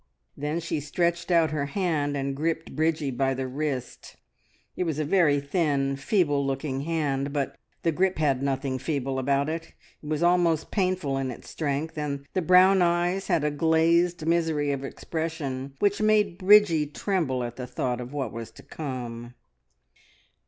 [0.35, 4.15] Then she stretched out her hand, and gripped Bridgie by the wrist.
[4.75, 9.47] It was a very thin, feeble looking hand, but the grip had nothing feeble about
[9.47, 14.25] it it was almost painful in its strength, and the brown eyes had a glazed
[14.25, 19.35] misery of expression which made Bridgie tremble at the thought of what was to come.